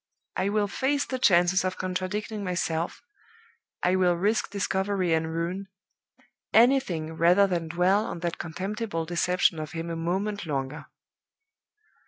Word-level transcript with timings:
I 0.35 0.49
will 0.49 0.67
face 0.67 1.05
the 1.05 1.19
chances 1.19 1.63
of 1.63 1.77
contradicting 1.77 2.43
myself 2.43 3.03
I 3.83 3.95
will 3.95 4.15
risk 4.15 4.49
discovery 4.49 5.13
and 5.13 5.31
ruin 5.31 5.67
anything 6.51 7.13
rather 7.13 7.45
than 7.45 7.67
dwell 7.67 8.07
on 8.07 8.21
that 8.21 8.39
contemptible 8.39 9.05
deception 9.05 9.59
of 9.59 9.73
him 9.73 9.91
a 9.91 9.95
moment 9.95 10.47
longer. 10.47 10.87